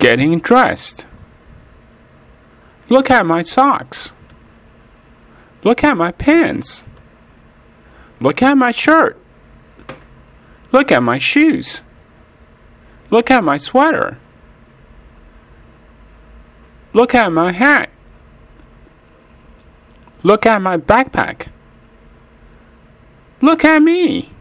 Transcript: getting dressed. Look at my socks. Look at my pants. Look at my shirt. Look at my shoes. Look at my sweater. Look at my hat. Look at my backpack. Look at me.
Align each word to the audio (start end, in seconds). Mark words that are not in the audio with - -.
getting 0.00 0.40
dressed. 0.40 1.06
Look 2.88 3.10
at 3.10 3.24
my 3.24 3.42
socks. 3.42 4.12
Look 5.62 5.84
at 5.84 5.96
my 5.96 6.10
pants. 6.10 6.84
Look 8.18 8.42
at 8.42 8.56
my 8.56 8.72
shirt. 8.72 9.16
Look 10.72 10.90
at 10.90 11.02
my 11.02 11.18
shoes. 11.18 11.82
Look 13.10 13.30
at 13.30 13.44
my 13.44 13.58
sweater. 13.58 14.18
Look 16.92 17.14
at 17.14 17.30
my 17.30 17.52
hat. 17.52 17.90
Look 20.22 20.46
at 20.46 20.60
my 20.60 20.76
backpack. 20.76 21.48
Look 23.40 23.64
at 23.64 23.82
me. 23.82 24.32